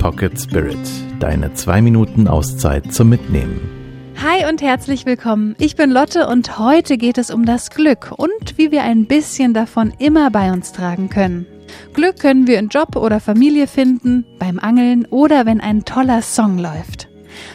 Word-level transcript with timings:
Pocket 0.00 0.40
Spirit, 0.40 0.78
deine 1.18 1.52
zwei 1.52 1.82
Minuten 1.82 2.26
Auszeit 2.26 2.90
zum 2.90 3.10
Mitnehmen. 3.10 3.60
Hi 4.16 4.48
und 4.48 4.62
herzlich 4.62 5.04
willkommen. 5.04 5.54
Ich 5.58 5.76
bin 5.76 5.90
Lotte 5.90 6.26
und 6.26 6.58
heute 6.58 6.96
geht 6.96 7.18
es 7.18 7.30
um 7.30 7.44
das 7.44 7.68
Glück 7.68 8.10
und 8.16 8.56
wie 8.56 8.70
wir 8.70 8.82
ein 8.82 9.04
bisschen 9.04 9.52
davon 9.52 9.92
immer 9.98 10.30
bei 10.30 10.52
uns 10.52 10.72
tragen 10.72 11.10
können. 11.10 11.46
Glück 11.92 12.18
können 12.18 12.46
wir 12.46 12.58
in 12.58 12.68
Job 12.68 12.96
oder 12.96 13.20
Familie 13.20 13.66
finden, 13.66 14.24
beim 14.38 14.58
Angeln 14.58 15.04
oder 15.04 15.44
wenn 15.44 15.60
ein 15.60 15.84
toller 15.84 16.22
Song 16.22 16.56
läuft. 16.56 17.10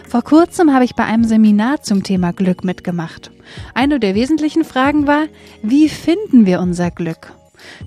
Vor 0.07 0.21
kurzem 0.21 0.71
habe 0.71 0.85
ich 0.85 0.93
bei 0.93 1.03
einem 1.03 1.23
Seminar 1.23 1.81
zum 1.81 2.03
Thema 2.03 2.31
Glück 2.31 2.63
mitgemacht. 2.63 3.31
Eine 3.73 3.99
der 3.99 4.13
wesentlichen 4.13 4.63
Fragen 4.63 5.07
war, 5.07 5.23
wie 5.63 5.89
finden 5.89 6.45
wir 6.45 6.59
unser 6.59 6.91
Glück? 6.91 7.33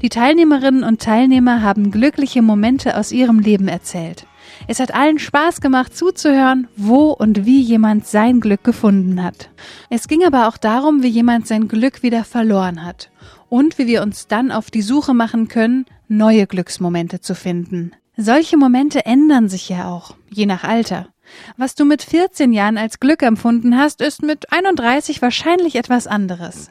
Die 0.02 0.08
Teilnehmerinnen 0.08 0.82
und 0.82 1.00
Teilnehmer 1.00 1.62
haben 1.62 1.92
glückliche 1.92 2.42
Momente 2.42 2.96
aus 2.96 3.12
ihrem 3.12 3.38
Leben 3.38 3.68
erzählt. 3.68 4.26
Es 4.66 4.80
hat 4.80 4.94
allen 4.94 5.18
Spaß 5.18 5.60
gemacht 5.60 5.96
zuzuhören, 5.96 6.68
wo 6.76 7.10
und 7.10 7.46
wie 7.46 7.60
jemand 7.60 8.06
sein 8.06 8.40
Glück 8.40 8.64
gefunden 8.64 9.22
hat. 9.22 9.50
Es 9.90 10.08
ging 10.08 10.24
aber 10.24 10.48
auch 10.48 10.56
darum, 10.56 11.02
wie 11.02 11.08
jemand 11.08 11.46
sein 11.46 11.68
Glück 11.68 12.02
wieder 12.02 12.24
verloren 12.24 12.84
hat 12.84 13.10
und 13.48 13.78
wie 13.78 13.86
wir 13.86 14.02
uns 14.02 14.26
dann 14.26 14.50
auf 14.50 14.70
die 14.70 14.82
Suche 14.82 15.14
machen 15.14 15.48
können, 15.48 15.86
neue 16.08 16.46
Glücksmomente 16.46 17.20
zu 17.20 17.34
finden. 17.34 17.92
Solche 18.16 18.56
Momente 18.56 19.06
ändern 19.06 19.48
sich 19.48 19.68
ja 19.68 19.88
auch, 19.88 20.16
je 20.30 20.46
nach 20.46 20.64
Alter. 20.64 21.08
Was 21.56 21.74
du 21.74 21.84
mit 21.84 22.02
14 22.02 22.52
Jahren 22.52 22.78
als 22.78 23.00
Glück 23.00 23.22
empfunden 23.22 23.76
hast, 23.76 24.00
ist 24.00 24.22
mit 24.22 24.52
31 24.52 25.22
wahrscheinlich 25.22 25.76
etwas 25.76 26.06
anderes. 26.06 26.70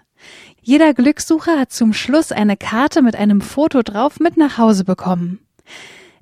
Jeder 0.62 0.94
Glückssucher 0.94 1.58
hat 1.58 1.72
zum 1.72 1.94
Schluss 1.94 2.32
eine 2.32 2.58
Karte 2.58 3.02
mit 3.02 3.16
einem 3.16 3.40
Foto 3.40 3.84
drauf 3.84 4.20
mit 4.20 4.36
nach 4.36 4.58
Hause 4.58 4.84
bekommen. 4.84 5.40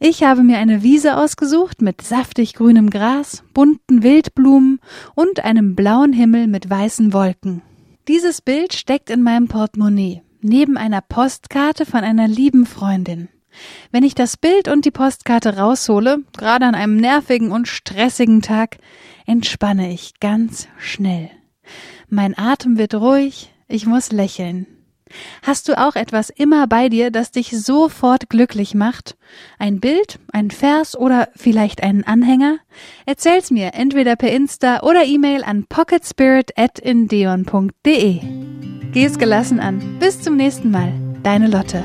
Ich 0.08 0.22
habe 0.22 0.44
mir 0.44 0.60
eine 0.60 0.84
Wiese 0.84 1.18
ausgesucht 1.18 1.82
mit 1.82 2.04
saftig 2.04 2.54
grünem 2.54 2.92
Gras, 2.92 3.44
bunten 3.56 4.04
Wildblumen 4.04 4.80
und 5.16 5.44
einem 5.44 5.76
blauen 5.76 6.14
Himmel 6.14 6.46
mit 6.46 6.70
weißen 6.70 7.12
Wolken. 7.12 7.64
Dieses 8.08 8.40
Bild 8.40 8.74
steckt 8.74 9.10
in 9.10 9.24
meinem 9.24 9.48
Portemonnaie, 9.48 10.22
neben 10.42 10.78
einer 10.78 11.02
Postkarte 11.02 11.88
von 11.88 12.02
einer 12.02 12.28
lieben 12.28 12.68
Freundin. 12.68 13.30
Wenn 13.90 14.04
ich 14.04 14.14
das 14.14 14.38
Bild 14.38 14.68
und 14.68 14.86
die 14.86 14.92
Postkarte 14.92 15.58
raushole, 15.58 16.20
gerade 16.38 16.68
an 16.68 16.76
einem 16.76 16.98
nervigen 16.98 17.52
und 17.52 17.68
stressigen 17.68 18.44
Tag, 18.44 18.78
entspanne 19.26 19.92
ich 19.92 20.20
ganz 20.20 20.68
schnell. 20.78 21.32
Mein 22.10 22.38
Atem 22.38 22.78
wird 22.78 22.94
ruhig, 22.94 23.52
ich 23.68 23.88
muss 23.88 24.12
lächeln. 24.12 24.68
Hast 25.44 25.70
du 25.70 25.78
auch 25.78 25.96
etwas 25.96 26.30
immer 26.30 26.68
bei 26.68 26.90
dir, 26.90 27.12
das 27.12 27.32
dich 27.32 27.52
sofort 27.52 28.30
glücklich 28.30 28.74
macht? 28.74 29.16
Ein 29.60 29.80
Bild, 29.80 30.20
ein 30.32 30.50
Vers 30.52 30.98
oder 30.98 31.30
vielleicht 31.36 31.84
einen 31.84 32.04
Anhänger? 32.04 32.58
Erzähl's 33.06 33.52
mir 33.52 33.76
entweder 33.76 34.16
per 34.16 34.32
Insta 34.32 34.82
oder 34.82 35.06
E-Mail 35.06 35.44
an 35.44 35.68
pocketspirit@indeon.de. 35.68 38.22
Geh 38.92 39.06
es 39.06 39.20
gelassen 39.20 39.60
an. 39.60 40.00
Bis 40.00 40.22
zum 40.22 40.38
nächsten 40.38 40.72
Mal. 40.72 40.92
Deine 41.22 41.48
Lotte. 41.48 41.84